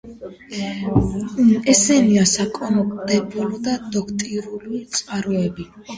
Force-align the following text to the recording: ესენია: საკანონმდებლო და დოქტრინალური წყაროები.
ესენია: 1.73 2.23
საკანონმდებლო 2.31 3.45
და 3.69 3.75
დოქტრინალური 3.97 4.83
წყაროები. 4.97 5.69